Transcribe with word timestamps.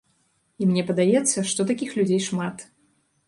І 0.63 0.69
мне 0.69 0.83
падаецца, 0.87 1.43
што 1.51 1.67
такіх 1.71 1.93
людзей 1.99 2.21
шмат. 2.31 2.67